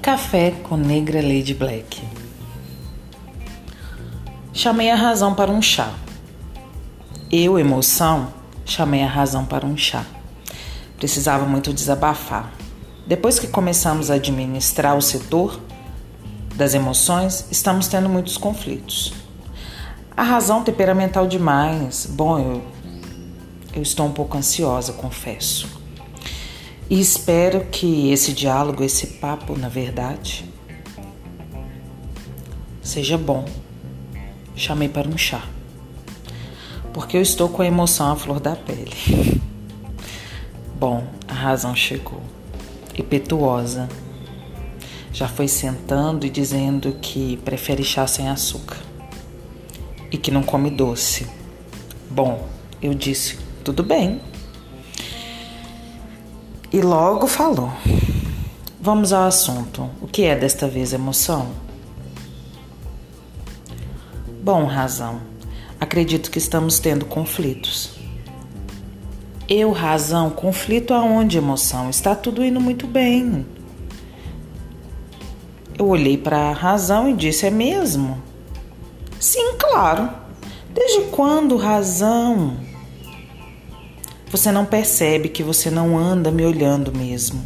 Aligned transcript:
Café 0.00 0.52
com 0.62 0.76
Negra 0.76 1.20
Lady 1.20 1.52
Black. 1.52 2.02
Chamei 4.52 4.90
a 4.90 4.94
razão 4.94 5.34
para 5.34 5.50
um 5.50 5.60
chá. 5.60 5.92
Eu, 7.30 7.58
emoção, 7.58 8.32
chamei 8.64 9.02
a 9.02 9.08
razão 9.08 9.44
para 9.44 9.66
um 9.66 9.76
chá. 9.76 10.04
Precisava 10.96 11.44
muito 11.44 11.72
desabafar. 11.72 12.52
Depois 13.06 13.38
que 13.38 13.46
começamos 13.48 14.10
a 14.10 14.14
administrar 14.14 14.96
o 14.96 15.02
setor 15.02 15.60
das 16.54 16.72
emoções, 16.72 17.46
estamos 17.50 17.88
tendo 17.88 18.08
muitos 18.08 18.36
conflitos. 18.36 19.12
A 20.16 20.22
razão 20.22 20.64
temperamental 20.64 21.26
demais. 21.26 22.06
Bom, 22.10 22.38
eu, 22.38 22.75
eu 23.76 23.82
estou 23.82 24.06
um 24.06 24.12
pouco 24.12 24.38
ansiosa, 24.38 24.94
confesso. 24.94 25.68
E 26.88 26.98
espero 26.98 27.66
que 27.66 28.10
esse 28.10 28.32
diálogo, 28.32 28.82
esse 28.82 29.06
papo, 29.18 29.56
na 29.56 29.68
verdade, 29.68 30.46
seja 32.80 33.18
bom. 33.18 33.44
Chamei 34.56 34.88
para 34.88 35.06
um 35.06 35.18
chá. 35.18 35.44
Porque 36.94 37.18
eu 37.18 37.20
estou 37.20 37.50
com 37.50 37.60
a 37.60 37.66
emoção 37.66 38.10
à 38.10 38.16
flor 38.16 38.40
da 38.40 38.56
pele. 38.56 38.96
Bom, 40.80 41.06
a 41.28 41.34
razão 41.34 41.76
chegou. 41.76 42.22
Impetuosa. 42.96 43.86
Já 45.12 45.28
foi 45.28 45.48
sentando 45.48 46.24
e 46.24 46.30
dizendo 46.30 46.92
que 47.02 47.36
prefere 47.44 47.84
chá 47.84 48.06
sem 48.06 48.28
açúcar. 48.28 48.78
E 50.10 50.16
que 50.16 50.30
não 50.30 50.42
come 50.42 50.70
doce. 50.70 51.26
Bom, 52.08 52.48
eu 52.80 52.94
disse: 52.94 53.45
tudo 53.66 53.82
bem. 53.82 54.20
E 56.72 56.80
logo 56.80 57.26
falou: 57.26 57.72
Vamos 58.80 59.12
ao 59.12 59.24
assunto. 59.24 59.90
O 60.00 60.06
que 60.06 60.22
é 60.22 60.36
desta 60.36 60.68
vez 60.68 60.92
emoção? 60.92 61.48
Bom, 64.40 64.64
razão. 64.66 65.20
Acredito 65.80 66.30
que 66.30 66.38
estamos 66.38 66.78
tendo 66.78 67.04
conflitos. 67.04 67.90
Eu, 69.48 69.72
razão, 69.72 70.30
conflito 70.30 70.94
aonde, 70.94 71.38
emoção? 71.38 71.90
Está 71.90 72.14
tudo 72.14 72.44
indo 72.44 72.60
muito 72.60 72.86
bem. 72.86 73.44
Eu 75.76 75.88
olhei 75.88 76.16
para 76.16 76.38
a 76.38 76.52
razão 76.52 77.08
e 77.08 77.14
disse: 77.14 77.46
É 77.46 77.50
mesmo? 77.50 78.22
Sim, 79.18 79.54
claro. 79.58 80.08
Desde 80.72 81.10
quando, 81.10 81.56
razão? 81.56 82.56
Você 84.36 84.52
não 84.52 84.66
percebe 84.66 85.30
que 85.30 85.42
você 85.42 85.70
não 85.70 85.96
anda 85.96 86.30
me 86.30 86.44
olhando 86.44 86.94
mesmo. 86.94 87.42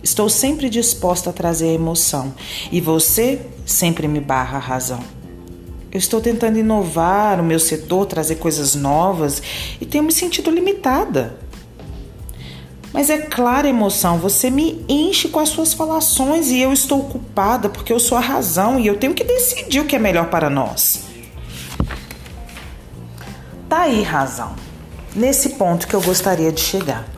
Estou 0.00 0.30
sempre 0.30 0.70
disposta 0.70 1.30
a 1.30 1.32
trazer 1.32 1.70
a 1.70 1.72
emoção 1.72 2.32
e 2.70 2.80
você 2.80 3.44
sempre 3.66 4.06
me 4.06 4.20
barra 4.20 4.58
a 4.58 4.60
razão. 4.60 5.00
Eu 5.90 5.98
estou 5.98 6.20
tentando 6.20 6.60
inovar 6.60 7.40
o 7.40 7.42
meu 7.42 7.58
setor, 7.58 8.06
trazer 8.06 8.36
coisas 8.36 8.76
novas 8.76 9.42
e 9.80 9.84
tenho 9.84 10.04
me 10.04 10.12
sentido 10.12 10.48
limitada. 10.48 11.36
Mas 12.92 13.10
é 13.10 13.18
clara 13.18 13.68
emoção, 13.68 14.16
você 14.16 14.48
me 14.48 14.84
enche 14.88 15.28
com 15.28 15.40
as 15.40 15.48
suas 15.48 15.74
falações 15.74 16.52
e 16.52 16.60
eu 16.60 16.72
estou 16.72 17.00
ocupada 17.00 17.68
porque 17.68 17.92
eu 17.92 17.98
sou 17.98 18.16
a 18.16 18.20
razão 18.20 18.78
e 18.78 18.86
eu 18.86 18.96
tenho 18.96 19.12
que 19.12 19.24
decidir 19.24 19.80
o 19.80 19.86
que 19.86 19.96
é 19.96 19.98
melhor 19.98 20.30
para 20.30 20.48
nós. 20.48 21.00
Tá 23.68 23.80
aí, 23.80 24.02
razão 24.04 24.69
nesse 25.14 25.50
ponto 25.50 25.86
que 25.86 25.94
eu 25.94 26.00
gostaria 26.00 26.52
de 26.52 26.60
chegar. 26.60 27.08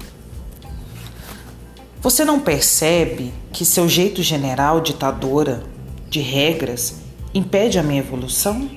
Você 2.00 2.24
não 2.24 2.40
percebe 2.40 3.32
que 3.52 3.64
seu 3.64 3.88
jeito 3.88 4.22
general 4.22 4.80
ditadora 4.80 5.62
de 6.08 6.20
regras 6.20 6.96
impede 7.32 7.78
a 7.78 7.82
minha 7.82 8.00
evolução? 8.00 8.68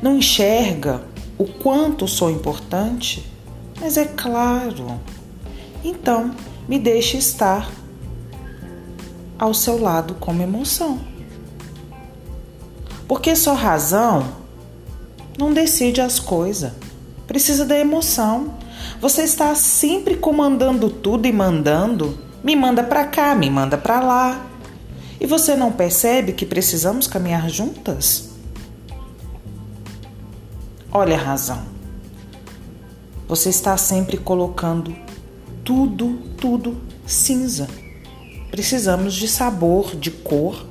Não 0.00 0.16
enxerga 0.16 1.02
o 1.36 1.44
quanto 1.44 2.08
sou 2.08 2.30
importante? 2.30 3.30
Mas 3.80 3.96
é 3.96 4.06
claro. 4.06 4.98
Então, 5.82 6.34
me 6.66 6.78
deixe 6.78 7.18
estar 7.18 7.70
ao 9.38 9.52
seu 9.52 9.78
lado 9.78 10.14
como 10.14 10.42
emoção. 10.42 11.00
Porque 13.06 13.36
só 13.36 13.52
razão 13.52 14.26
não 15.38 15.52
decide 15.52 16.00
as 16.00 16.18
coisas 16.18 16.72
precisa 17.26 17.64
da 17.64 17.78
emoção. 17.78 18.54
Você 19.00 19.22
está 19.22 19.54
sempre 19.54 20.16
comandando 20.16 20.90
tudo 20.90 21.26
e 21.26 21.32
mandando. 21.32 22.18
Me 22.42 22.54
manda 22.54 22.82
para 22.82 23.06
cá, 23.06 23.34
me 23.34 23.48
manda 23.48 23.78
para 23.78 24.00
lá. 24.00 24.46
E 25.20 25.26
você 25.26 25.56
não 25.56 25.72
percebe 25.72 26.32
que 26.32 26.44
precisamos 26.44 27.06
caminhar 27.06 27.48
juntas? 27.48 28.30
Olha 30.92 31.16
a 31.16 31.20
razão. 31.20 31.62
Você 33.26 33.48
está 33.48 33.76
sempre 33.76 34.16
colocando 34.16 34.94
tudo, 35.64 36.18
tudo 36.36 36.76
cinza. 37.06 37.66
Precisamos 38.50 39.14
de 39.14 39.26
sabor, 39.26 39.96
de 39.96 40.10
cor. 40.10 40.66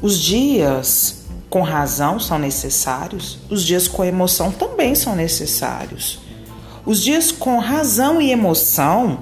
Os 0.00 0.18
dias 0.18 1.21
com 1.52 1.60
razão 1.60 2.18
são 2.18 2.38
necessários, 2.38 3.38
os 3.50 3.62
dias 3.62 3.86
com 3.86 4.02
emoção 4.02 4.50
também 4.50 4.94
são 4.94 5.14
necessários. 5.14 6.18
Os 6.86 6.98
dias 7.02 7.30
com 7.30 7.58
razão 7.58 8.22
e 8.22 8.30
emoção 8.30 9.18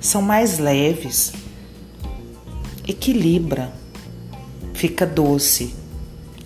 são 0.00 0.22
mais 0.22 0.58
leves. 0.58 1.34
Equilibra, 2.88 3.70
fica 4.72 5.04
doce, 5.04 5.74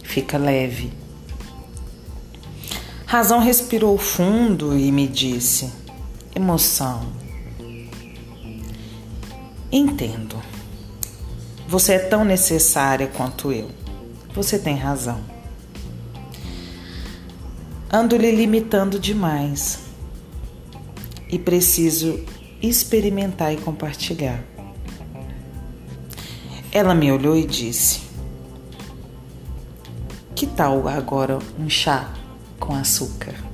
fica 0.02 0.36
leve. 0.36 0.92
Razão 3.06 3.38
respirou 3.38 3.96
fundo 3.96 4.76
e 4.76 4.90
me 4.90 5.06
disse: 5.06 5.70
Emoção. 6.34 7.12
Entendo. 9.70 10.34
Você 11.68 11.92
é 11.92 11.98
tão 12.00 12.24
necessária 12.24 13.06
quanto 13.06 13.52
eu. 13.52 13.70
Você 14.34 14.58
tem 14.58 14.76
razão. 14.76 15.20
Ando 17.90 18.16
lhe 18.16 18.30
limitando 18.30 18.98
demais 18.98 19.80
e 21.30 21.38
preciso 21.38 22.24
experimentar 22.62 23.52
e 23.52 23.56
compartilhar. 23.56 24.42
Ela 26.70 26.94
me 26.94 27.10
olhou 27.10 27.36
e 27.36 27.46
disse: 27.46 28.02
Que 30.34 30.46
tal 30.46 30.86
agora 30.86 31.38
um 31.58 31.68
chá 31.68 32.12
com 32.58 32.74
açúcar? 32.74 33.47